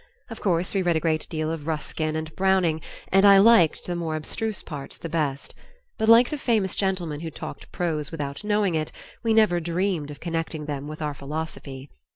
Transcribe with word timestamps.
Of 0.31 0.41
course 0.41 0.73
we 0.73 0.81
read 0.81 0.95
a 0.95 0.99
great 0.99 1.29
deal 1.29 1.51
of 1.51 1.67
Ruskin 1.67 2.15
and 2.15 2.35
Browning, 2.35 2.81
and 3.09 3.23
liked 3.45 3.85
the 3.85 3.95
most 3.95 4.15
abstruse 4.17 4.63
parts 4.63 4.97
the 4.97 5.09
best; 5.09 5.53
but 5.99 6.09
like 6.09 6.31
the 6.31 6.39
famous 6.39 6.73
gentleman 6.73 7.19
who 7.19 7.29
talked 7.29 7.71
prose 7.71 8.09
without 8.09 8.43
knowing 8.43 8.73
it, 8.73 8.91
we 9.21 9.31
never 9.31 9.59
dreamed 9.59 10.09
of 10.09 10.19
connecting 10.19 10.65
them 10.65 10.87
with 10.87 11.03
our 11.03 11.13
philosophy. 11.13 11.91